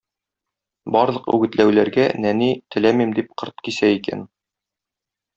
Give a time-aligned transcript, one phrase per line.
[0.93, 4.25] Барлык үгетләүләргә нәни "теләмим" дип кырт кисә икән.